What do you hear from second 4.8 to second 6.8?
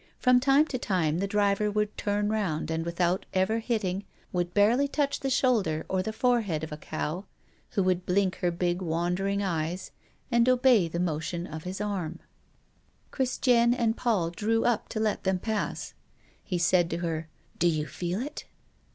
touch the shoulder or the forehead of a